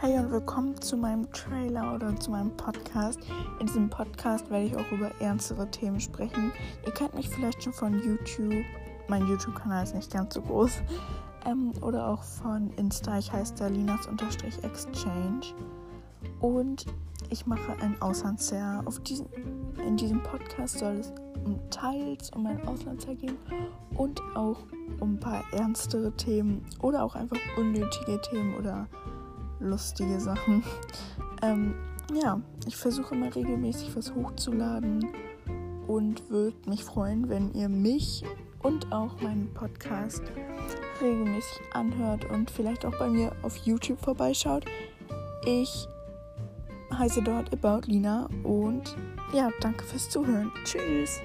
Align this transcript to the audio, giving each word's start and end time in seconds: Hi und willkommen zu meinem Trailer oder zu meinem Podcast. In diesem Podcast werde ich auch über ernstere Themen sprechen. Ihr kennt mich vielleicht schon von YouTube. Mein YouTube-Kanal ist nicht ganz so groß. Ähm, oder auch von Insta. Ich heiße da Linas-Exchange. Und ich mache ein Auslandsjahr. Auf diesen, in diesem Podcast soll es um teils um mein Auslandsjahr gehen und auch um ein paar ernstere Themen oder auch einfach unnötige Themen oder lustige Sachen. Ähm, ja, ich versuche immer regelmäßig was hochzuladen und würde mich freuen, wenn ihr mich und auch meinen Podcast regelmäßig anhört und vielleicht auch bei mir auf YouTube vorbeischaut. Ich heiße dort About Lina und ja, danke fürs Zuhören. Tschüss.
Hi 0.00 0.16
und 0.16 0.30
willkommen 0.30 0.80
zu 0.80 0.96
meinem 0.96 1.28
Trailer 1.32 1.92
oder 1.92 2.14
zu 2.20 2.30
meinem 2.30 2.56
Podcast. 2.56 3.18
In 3.58 3.66
diesem 3.66 3.90
Podcast 3.90 4.48
werde 4.48 4.66
ich 4.66 4.76
auch 4.76 4.92
über 4.92 5.10
ernstere 5.20 5.68
Themen 5.72 5.98
sprechen. 5.98 6.52
Ihr 6.86 6.92
kennt 6.92 7.14
mich 7.14 7.28
vielleicht 7.28 7.64
schon 7.64 7.72
von 7.72 7.94
YouTube. 7.94 8.64
Mein 9.08 9.26
YouTube-Kanal 9.26 9.82
ist 9.82 9.96
nicht 9.96 10.12
ganz 10.12 10.34
so 10.34 10.42
groß. 10.42 10.82
Ähm, 11.46 11.72
oder 11.82 12.06
auch 12.06 12.22
von 12.22 12.70
Insta. 12.76 13.18
Ich 13.18 13.32
heiße 13.32 13.54
da 13.58 13.66
Linas-Exchange. 13.66 15.46
Und 16.38 16.86
ich 17.30 17.48
mache 17.48 17.72
ein 17.80 18.00
Auslandsjahr. 18.00 18.86
Auf 18.86 19.00
diesen, 19.00 19.26
in 19.84 19.96
diesem 19.96 20.22
Podcast 20.22 20.78
soll 20.78 20.98
es 20.98 21.12
um 21.44 21.58
teils 21.70 22.30
um 22.36 22.44
mein 22.44 22.64
Auslandsjahr 22.68 23.16
gehen 23.16 23.36
und 23.96 24.22
auch 24.36 24.58
um 25.00 25.14
ein 25.14 25.20
paar 25.20 25.42
ernstere 25.52 26.12
Themen 26.12 26.64
oder 26.82 27.02
auch 27.02 27.16
einfach 27.16 27.38
unnötige 27.56 28.20
Themen 28.20 28.54
oder 28.54 28.86
lustige 29.60 30.20
Sachen. 30.20 30.62
Ähm, 31.42 31.74
ja, 32.12 32.40
ich 32.66 32.76
versuche 32.76 33.14
immer 33.14 33.34
regelmäßig 33.34 33.94
was 33.94 34.14
hochzuladen 34.14 35.08
und 35.86 36.28
würde 36.30 36.56
mich 36.68 36.84
freuen, 36.84 37.28
wenn 37.28 37.52
ihr 37.52 37.68
mich 37.68 38.24
und 38.60 38.92
auch 38.92 39.20
meinen 39.20 39.52
Podcast 39.54 40.22
regelmäßig 41.00 41.60
anhört 41.72 42.24
und 42.30 42.50
vielleicht 42.50 42.84
auch 42.84 42.98
bei 42.98 43.08
mir 43.08 43.32
auf 43.42 43.56
YouTube 43.58 44.00
vorbeischaut. 44.00 44.64
Ich 45.44 45.86
heiße 46.92 47.22
dort 47.22 47.52
About 47.52 47.86
Lina 47.86 48.28
und 48.42 48.96
ja, 49.32 49.50
danke 49.60 49.84
fürs 49.84 50.08
Zuhören. 50.08 50.50
Tschüss. 50.64 51.20